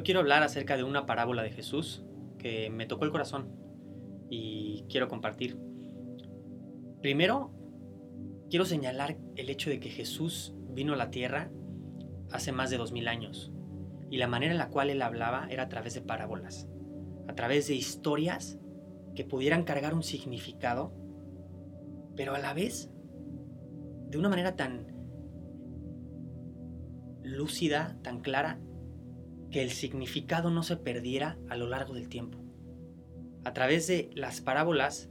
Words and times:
Hoy 0.00 0.04
quiero 0.04 0.20
hablar 0.20 0.42
acerca 0.42 0.78
de 0.78 0.82
una 0.82 1.04
parábola 1.04 1.42
de 1.42 1.50
Jesús 1.50 2.02
que 2.38 2.70
me 2.70 2.86
tocó 2.86 3.04
el 3.04 3.10
corazón 3.10 3.54
y 4.30 4.86
quiero 4.88 5.08
compartir. 5.08 5.58
Primero, 7.02 7.52
quiero 8.48 8.64
señalar 8.64 9.18
el 9.36 9.50
hecho 9.50 9.68
de 9.68 9.78
que 9.78 9.90
Jesús 9.90 10.54
vino 10.70 10.94
a 10.94 10.96
la 10.96 11.10
tierra 11.10 11.50
hace 12.30 12.50
más 12.50 12.70
de 12.70 12.78
dos 12.78 12.92
mil 12.92 13.08
años 13.08 13.52
y 14.08 14.16
la 14.16 14.26
manera 14.26 14.52
en 14.52 14.58
la 14.58 14.70
cual 14.70 14.88
él 14.88 15.02
hablaba 15.02 15.46
era 15.50 15.64
a 15.64 15.68
través 15.68 15.92
de 15.92 16.00
parábolas, 16.00 16.66
a 17.28 17.34
través 17.34 17.68
de 17.68 17.74
historias 17.74 18.58
que 19.14 19.26
pudieran 19.26 19.64
cargar 19.64 19.92
un 19.92 20.02
significado, 20.02 20.94
pero 22.16 22.34
a 22.34 22.38
la 22.38 22.54
vez 22.54 22.90
de 24.08 24.16
una 24.16 24.30
manera 24.30 24.56
tan 24.56 24.86
lúcida, 27.22 27.98
tan 28.02 28.22
clara, 28.22 28.60
que 29.50 29.62
el 29.62 29.70
significado 29.70 30.50
no 30.50 30.62
se 30.62 30.76
perdiera 30.76 31.38
a 31.48 31.56
lo 31.56 31.68
largo 31.68 31.94
del 31.94 32.08
tiempo. 32.08 32.38
A 33.44 33.52
través 33.52 33.86
de 33.86 34.10
las 34.14 34.40
parábolas, 34.40 35.10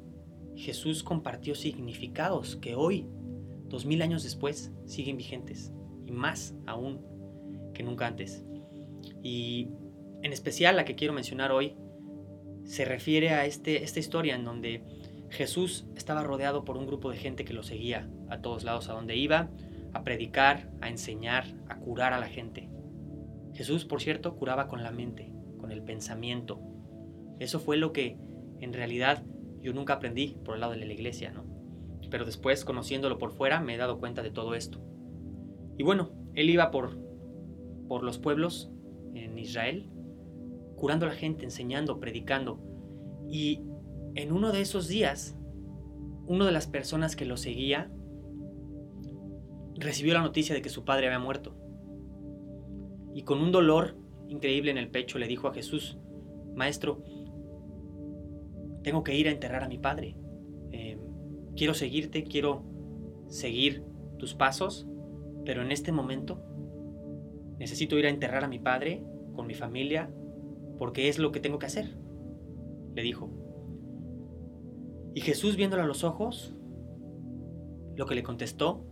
Jesús 0.56 1.04
compartió 1.04 1.56
significados 1.56 2.56
que 2.56 2.76
hoy, 2.76 3.08
dos 3.68 3.86
mil 3.86 4.02
años 4.02 4.24
después, 4.24 4.72
siguen 4.86 5.18
vigentes, 5.18 5.72
y 6.06 6.12
más 6.12 6.56
aún 6.66 7.02
que 7.74 7.84
nunca 7.84 8.08
antes. 8.08 8.46
Y 9.24 9.70
en 10.22 10.34
especial 10.34 10.76
la 10.76 10.86
que 10.86 10.96
quiero 10.96 11.14
mencionar 11.14 11.52
hoy 11.52 11.76
se 12.66 12.86
refiere 12.86 13.30
a 13.32 13.46
este, 13.46 13.84
esta 13.84 14.00
historia 14.00 14.36
en 14.36 14.46
donde 14.46 14.84
Jesús 15.30 15.86
estaba 15.96 16.24
rodeado 16.24 16.66
por 16.66 16.78
un 16.78 16.86
grupo 16.86 17.12
de 17.12 17.18
gente 17.18 17.46
que 17.46 17.54
lo 17.54 17.64
seguía 17.64 18.10
a 18.30 18.42
todos 18.42 18.64
lados 18.64 18.90
a 18.90 18.94
donde 18.94 19.16
iba, 19.16 19.50
a 19.94 20.04
predicar, 20.04 20.70
a 20.82 20.90
enseñar, 20.90 21.46
a 21.68 21.78
curar 21.78 22.14
a 22.14 22.20
la 22.20 22.28
gente. 22.28 22.69
Jesús, 23.60 23.84
por 23.84 24.02
cierto, 24.02 24.38
curaba 24.38 24.70
con 24.70 24.84
la 24.84 24.92
mente, 24.92 25.34
con 25.58 25.74
el 25.74 25.84
pensamiento. 25.84 26.62
Eso 27.40 27.60
fue 27.60 27.76
lo 27.76 27.92
que 27.92 28.18
en 28.62 28.72
realidad 28.72 29.26
yo 29.62 29.74
nunca 29.74 29.96
aprendí 29.96 30.38
por 30.46 30.56
el 30.56 30.62
lado 30.62 30.72
de 30.72 30.86
la 30.86 30.94
iglesia, 30.94 31.32
¿no? 31.32 31.44
Pero 32.10 32.24
después, 32.24 32.64
conociéndolo 32.64 33.18
por 33.18 33.34
fuera, 33.34 33.60
me 33.60 33.76
he 33.76 33.78
dado 33.78 34.00
cuenta 34.00 34.24
de 34.24 34.32
todo 34.32 34.56
esto. 34.56 34.82
Y 35.78 35.84
bueno, 35.84 36.14
él 36.36 36.50
iba 36.50 36.72
por, 36.72 36.98
por 37.90 38.04
los 38.04 38.18
pueblos 38.18 38.72
en 39.14 39.38
Israel, 39.38 39.90
curando 40.78 41.06
a 41.06 41.10
la 41.10 41.16
gente, 41.16 41.44
enseñando, 41.44 42.00
predicando. 42.00 42.62
Y 43.28 43.62
en 44.16 44.32
uno 44.32 44.54
de 44.54 44.62
esos 44.62 44.88
días, 44.88 45.38
una 46.28 46.46
de 46.46 46.54
las 46.54 46.68
personas 46.68 47.18
que 47.18 47.26
lo 47.26 47.36
seguía 47.36 47.92
recibió 49.76 50.14
la 50.14 50.22
noticia 50.22 50.56
de 50.56 50.62
que 50.62 50.70
su 50.70 50.86
padre 50.86 51.08
había 51.08 51.20
muerto 51.20 51.60
y 53.14 53.24
con 53.24 53.42
un 53.42 53.52
dolor 53.52 53.98
increíble 54.28 54.72
en 54.72 54.78
el 54.78 54.90
pecho 54.90 55.18
le 55.18 55.28
dijo 55.28 55.48
a 55.48 55.54
Jesús, 55.54 55.98
Maestro, 56.56 57.04
tengo 58.84 59.04
que 59.04 59.16
ir 59.16 59.28
a 59.28 59.32
enterrar 59.32 59.64
a 59.64 59.68
mi 59.68 59.78
padre. 59.78 60.16
Eh, 60.72 61.00
quiero 61.56 61.74
seguirte, 61.74 62.24
quiero 62.24 62.64
seguir 63.28 63.84
tus 64.18 64.36
pasos, 64.36 64.88
pero 65.46 65.62
en 65.62 65.72
este 65.72 65.92
momento 65.92 66.44
necesito 67.58 67.98
ir 67.98 68.06
a 68.06 68.10
enterrar 68.10 68.44
a 68.44 68.48
mi 68.48 68.60
padre 68.60 69.04
con 69.34 69.48
mi 69.48 69.54
familia 69.54 70.14
porque 70.78 71.10
es 71.10 71.20
lo 71.20 71.32
que 71.32 71.40
tengo 71.40 71.60
que 71.60 71.66
hacer, 71.66 71.98
le 72.96 73.02
dijo. 73.02 73.30
Y 75.14 75.22
Jesús 75.22 75.56
viéndolo 75.56 75.84
a 75.84 75.88
los 75.88 76.04
ojos, 76.04 76.56
lo 77.96 78.06
que 78.06 78.16
le 78.16 78.24
contestó 78.24 78.86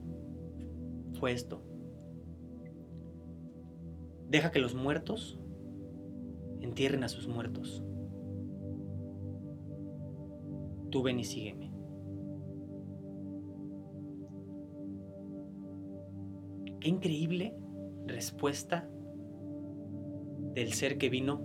fue 1.13 1.31
esto. 1.31 1.66
Deja 4.29 4.51
que 4.51 4.59
los 4.59 4.75
muertos 4.75 5.39
entierren 6.59 7.03
a 7.03 7.07
sus 7.07 7.27
muertos. 7.27 7.83
Tú 10.89 11.01
ven 11.01 11.19
y 11.19 11.23
sígueme. 11.23 11.71
Qué 16.79 16.89
increíble 16.89 17.55
respuesta 18.05 18.89
del 20.53 20.73
ser 20.73 20.97
que 20.97 21.09
vino 21.09 21.41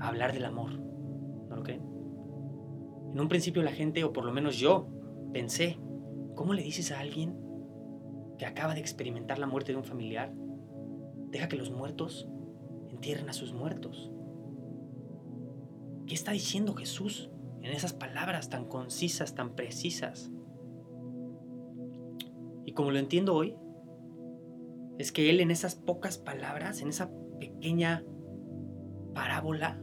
a 0.00 0.08
hablar 0.08 0.32
del 0.32 0.44
amor. 0.44 0.78
¿No 1.48 1.56
lo 1.56 1.62
creen? 1.62 1.82
En 3.12 3.20
un 3.20 3.28
principio 3.28 3.62
la 3.62 3.72
gente, 3.72 4.04
o 4.04 4.12
por 4.12 4.24
lo 4.24 4.32
menos 4.32 4.58
yo, 4.58 4.88
pensé, 5.32 5.78
¿cómo 6.34 6.54
le 6.54 6.62
dices 6.62 6.92
a 6.92 7.00
alguien 7.00 7.36
que 8.36 8.46
acaba 8.46 8.74
de 8.74 8.80
experimentar 8.80 9.38
la 9.38 9.46
muerte 9.46 9.72
de 9.72 9.78
un 9.78 9.84
familiar 9.84 10.32
Deja 11.30 11.48
que 11.48 11.56
los 11.56 11.70
muertos 11.70 12.28
entierren 12.88 13.28
a 13.28 13.32
sus 13.32 13.52
muertos. 13.52 14.10
¿Qué 16.06 16.14
está 16.14 16.32
diciendo 16.32 16.74
Jesús 16.74 17.30
en 17.62 17.72
esas 17.72 17.92
palabras 17.92 18.48
tan 18.48 18.66
concisas, 18.66 19.34
tan 19.34 19.54
precisas? 19.54 20.30
Y 22.64 22.72
como 22.72 22.90
lo 22.90 22.98
entiendo 22.98 23.34
hoy, 23.34 23.56
es 24.98 25.12
que 25.12 25.30
Él 25.30 25.40
en 25.40 25.50
esas 25.50 25.74
pocas 25.74 26.18
palabras, 26.18 26.80
en 26.80 26.88
esa 26.88 27.10
pequeña 27.38 28.04
parábola, 29.14 29.80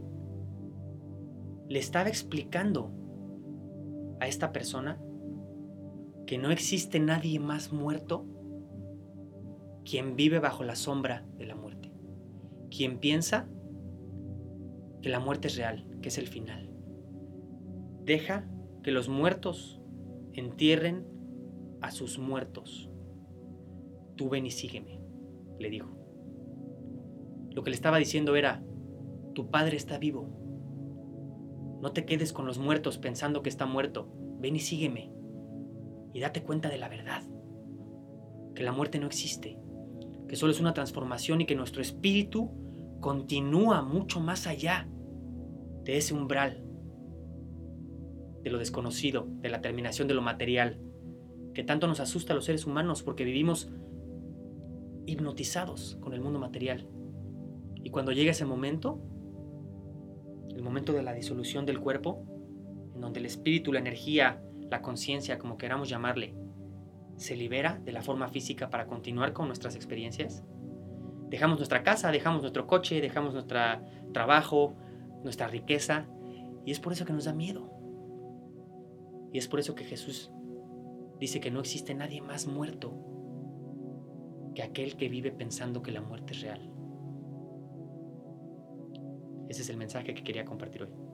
le 1.70 1.80
estaba 1.80 2.10
explicando 2.10 2.92
a 4.20 4.28
esta 4.28 4.52
persona 4.52 5.00
que 6.26 6.38
no 6.38 6.52
existe 6.52 7.00
nadie 7.00 7.40
más 7.40 7.72
muerto 7.72 8.26
quien 9.84 10.16
vive 10.16 10.40
bajo 10.40 10.64
la 10.64 10.76
sombra 10.76 11.26
de 11.38 11.46
la 11.46 11.56
muerte, 11.56 11.92
quien 12.70 13.00
piensa 13.00 13.48
que 15.02 15.10
la 15.10 15.20
muerte 15.20 15.48
es 15.48 15.58
real, 15.58 15.86
que 16.02 16.10
es 16.10 16.18
el 16.18 16.28
final. 16.28 16.70
Deja 18.06 18.48
que 18.84 18.92
los 18.92 19.10
muertos 19.10 19.82
entierren 20.34 21.06
a 21.82 21.92
sus 21.92 22.18
muertos. 22.18 22.90
Tú 24.16 24.30
ven 24.30 24.46
y 24.46 24.52
sígueme, 24.52 25.02
le 25.60 25.70
dijo. 25.70 25.98
Lo 27.52 27.64
que 27.64 27.70
le 27.70 27.76
estaba 27.76 27.98
diciendo 27.98 28.36
era, 28.36 28.64
tu 29.34 29.50
padre 29.50 29.78
está 29.78 29.98
vivo. 29.98 30.30
No 31.82 31.92
te 31.92 32.06
quedes 32.06 32.32
con 32.32 32.46
los 32.46 32.58
muertos 32.58 32.98
pensando 32.98 33.44
que 33.44 33.50
está 33.50 33.66
muerto. 33.66 34.10
Ven 34.40 34.56
y 34.56 34.60
sígueme. 34.60 35.12
Y 36.14 36.20
date 36.20 36.44
cuenta 36.44 36.70
de 36.70 36.78
la 36.78 36.88
verdad. 36.88 37.24
Que 38.56 38.64
la 38.64 38.72
muerte 38.72 39.00
no 39.00 39.08
existe 39.08 39.58
que 40.34 40.38
solo 40.38 40.52
es 40.52 40.60
una 40.60 40.74
transformación 40.74 41.42
y 41.42 41.46
que 41.46 41.54
nuestro 41.54 41.84
espíritu 41.84 42.50
continúa 43.02 43.84
mucho 43.84 44.20
más 44.20 44.48
allá 44.48 44.90
de 45.84 45.98
ese 45.98 46.16
umbral, 46.16 46.66
de 48.42 48.50
lo 48.50 48.58
desconocido, 48.58 49.28
de 49.30 49.50
la 49.50 49.62
terminación 49.62 50.08
de 50.08 50.16
lo 50.16 50.24
material, 50.24 50.82
que 51.54 51.64
tanto 51.64 51.86
nos 51.86 52.00
asusta 52.00 52.34
a 52.34 52.36
los 52.36 52.46
seres 52.46 52.66
humanos 52.66 53.04
porque 53.04 53.26
vivimos 53.26 53.70
hipnotizados 55.06 56.00
con 56.02 56.16
el 56.16 56.22
mundo 56.22 56.40
material. 56.40 56.90
Y 57.84 57.92
cuando 57.92 58.12
llega 58.12 58.32
ese 58.32 58.46
momento, 58.46 59.04
el 60.50 60.64
momento 60.64 60.94
de 60.94 61.04
la 61.04 61.14
disolución 61.14 61.68
del 61.68 61.80
cuerpo, 61.80 62.26
en 62.96 63.02
donde 63.02 63.20
el 63.20 63.28
espíritu, 63.28 63.72
la 63.72 63.82
energía, 63.82 64.44
la 64.72 64.82
conciencia, 64.82 65.38
como 65.38 65.60
queramos 65.60 65.90
llamarle, 65.90 66.34
se 67.18 67.36
libera 67.36 67.80
de 67.84 67.92
la 67.92 68.02
forma 68.02 68.28
física 68.28 68.70
para 68.70 68.88
continuar 68.88 69.34
con 69.34 69.48
nuestras 69.48 69.76
experiencias. 69.76 70.44
Dejamos 71.30 71.58
nuestra 71.58 71.84
casa, 71.84 72.12
dejamos 72.12 72.42
nuestro 72.42 72.68
coche, 72.68 73.02
dejamos 73.02 73.34
nuestro 73.34 73.60
trabajo, 74.14 74.76
nuestra 75.24 75.48
riqueza, 75.48 76.08
y 76.66 76.72
es 76.72 76.80
por 76.80 76.94
eso 76.94 77.06
que 77.06 77.14
nos 77.14 77.26
da 77.26 77.34
miedo. 77.34 77.72
Y 79.32 79.38
es 79.38 79.48
por 79.48 79.60
eso 79.60 79.74
que 79.76 79.84
Jesús 79.84 80.32
dice 81.20 81.40
que 81.40 81.52
no 81.52 81.60
existe 81.60 81.96
nadie 81.96 82.22
más 82.22 82.48
muerto 82.48 82.94
que 84.54 84.62
aquel 84.62 84.96
que 84.96 85.10
vive 85.10 85.32
pensando 85.32 85.82
que 85.82 85.92
la 85.92 86.02
muerte 86.02 86.34
es 86.34 86.42
real. 86.42 86.70
Ese 89.50 89.62
es 89.62 89.70
el 89.70 89.78
mensaje 89.78 90.14
que 90.14 90.24
quería 90.24 90.46
compartir 90.46 90.84
hoy. 90.84 91.13